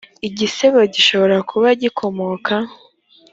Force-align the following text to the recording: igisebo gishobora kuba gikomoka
igisebo 0.27 0.79
gishobora 0.93 1.37
kuba 1.49 1.69
gikomoka 1.81 2.53